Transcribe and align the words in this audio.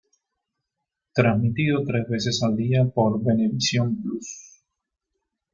Transmitido 1.13 1.83
tres 1.85 2.07
veces 2.09 2.41
al 2.41 2.55
día 2.57 2.87
por 2.91 3.23
Venevisión 3.23 4.01
Plus. 4.01 4.63